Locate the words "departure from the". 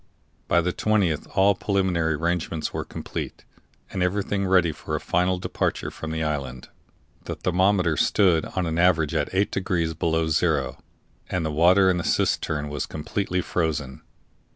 5.37-6.23